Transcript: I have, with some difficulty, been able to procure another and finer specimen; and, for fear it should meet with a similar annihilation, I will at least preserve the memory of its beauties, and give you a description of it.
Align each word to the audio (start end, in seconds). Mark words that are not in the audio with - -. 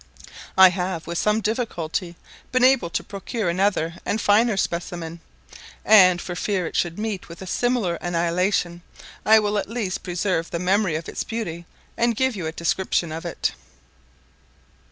I 0.57 0.69
have, 0.69 1.05
with 1.05 1.19
some 1.19 1.41
difficulty, 1.41 2.15
been 2.51 2.63
able 2.63 2.89
to 2.89 3.03
procure 3.03 3.49
another 3.49 3.97
and 4.03 4.19
finer 4.19 4.57
specimen; 4.57 5.19
and, 5.85 6.19
for 6.19 6.33
fear 6.35 6.65
it 6.65 6.75
should 6.75 6.97
meet 6.97 7.29
with 7.29 7.39
a 7.43 7.45
similar 7.45 7.97
annihilation, 8.01 8.81
I 9.27 9.37
will 9.37 9.59
at 9.59 9.69
least 9.69 10.01
preserve 10.01 10.49
the 10.49 10.57
memory 10.57 10.95
of 10.95 11.07
its 11.07 11.23
beauties, 11.23 11.65
and 11.97 12.15
give 12.15 12.35
you 12.35 12.47
a 12.47 12.51
description 12.51 13.11
of 13.11 13.25
it. 13.27 13.51